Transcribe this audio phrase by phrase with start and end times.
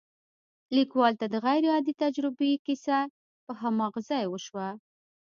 [0.77, 2.97] ليکوال ته د غير عادي تجربې کيسه
[3.45, 4.67] په هماغه ځای وشوه.